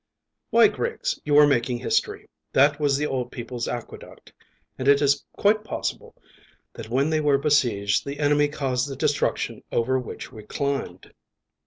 [0.49, 2.27] "Why, Griggs, you are making history.
[2.53, 4.33] That was the old people's aqueduct,
[4.79, 6.15] and it is quite possible
[6.73, 11.13] that when they were besieged the enemy caused the destruction over which we climbed."